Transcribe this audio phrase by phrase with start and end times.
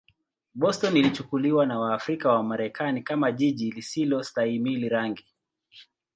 [0.53, 5.25] Boston ilichukuliwa na Waafrika-Wamarekani kama jiji lisilostahimili rangi.